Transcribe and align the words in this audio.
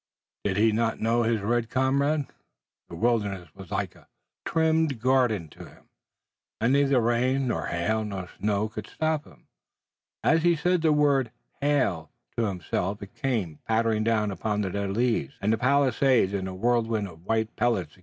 Did 0.43 0.57
he 0.57 0.71
not 0.71 0.99
know 0.99 1.21
his 1.21 1.41
red 1.41 1.69
comrade? 1.69 2.25
The 2.89 2.95
wilderness 2.95 3.53
was 3.53 3.69
like 3.69 3.93
a 3.93 4.07
trimmed 4.45 4.99
garden 4.99 5.47
to 5.49 5.65
him, 5.65 5.89
and 6.59 6.73
neither 6.73 6.99
rain, 6.99 7.47
nor 7.49 7.67
hail, 7.67 8.03
nor 8.03 8.27
snow 8.39 8.67
could 8.67 8.87
stop 8.87 9.25
him. 9.25 9.45
As 10.23 10.41
he 10.41 10.55
said 10.55 10.81
the 10.81 10.91
word 10.91 11.29
"hail" 11.61 12.09
to 12.35 12.45
himself 12.47 13.03
it 13.03 13.13
came, 13.13 13.59
pattering 13.67 14.07
upon 14.07 14.61
the 14.61 14.71
dead 14.71 14.89
leaves 14.89 15.35
and 15.39 15.53
the 15.53 15.57
palisade 15.59 16.33
in 16.33 16.47
a 16.47 16.55
whirlwind 16.55 17.07
of 17.07 17.23
white 17.27 17.55
pellets. 17.55 17.99